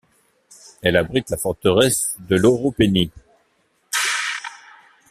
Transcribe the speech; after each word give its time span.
Elle 0.81 0.97
abrite 0.97 1.29
la 1.29 1.37
forteresse 1.37 2.15
de 2.27 2.35
Loropéni. 2.35 3.11